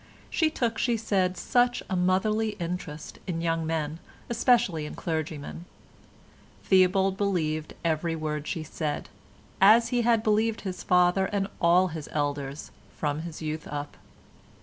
She 0.31 0.49
took, 0.49 0.79
she 0.79 0.97
said, 0.97 1.37
such 1.37 1.83
a 1.87 1.95
motherly 1.95 2.53
interest 2.59 3.19
in 3.27 3.39
young 3.39 3.67
men, 3.67 3.99
especially 4.31 4.87
in 4.87 4.95
clergymen. 4.95 5.65
Theobald 6.63 7.17
believed 7.17 7.75
every 7.85 8.15
word 8.15 8.47
she 8.47 8.63
said, 8.63 9.09
as 9.61 9.89
he 9.89 10.01
had 10.01 10.23
believed 10.23 10.61
his 10.61 10.81
father 10.81 11.25
and 11.27 11.47
all 11.61 11.89
his 11.89 12.09
elders 12.13 12.71
from 12.97 13.19
his 13.19 13.43
youth 13.43 13.67
up. 13.67 13.95